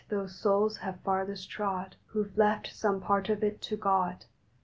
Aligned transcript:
those 0.09 0.33
Souls 0.35 0.77
have 0.77 0.99
farthest 1.01 1.47
trod 1.51 1.95
Who 2.07 2.23
ve 2.23 2.31
left 2.35 2.73
SOME 2.73 3.01
part 3.01 3.29
of 3.29 3.43
it 3.43 3.61
to 3.61 3.77
God. 3.77 4.25